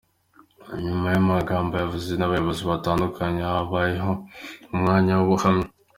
Nyuma 0.85 1.07
y’amagambo 1.15 1.73
yavuzwe 1.75 2.13
n’abayobozi 2.15 2.61
batandukanye, 2.71 3.41
habayeho 3.51 4.11
n’umwanya 4.67 5.13
w’ubuhamya. 5.15 5.67